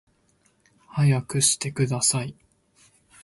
[0.95, 2.33] 速くしてください